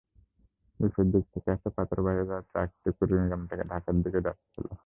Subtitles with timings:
[0.79, 4.65] বিপরীত দিক থেকে আসা পাথরবোঝাই ট্রাকটি কুড়িগ্রাম থেকে ঢাকার দিকে যাচ্ছিল।